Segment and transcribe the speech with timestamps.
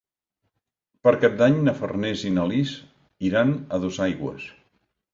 [1.07, 2.75] Per Cap d'Any na Farners i na Lis
[3.31, 4.53] iran a Dosaigües.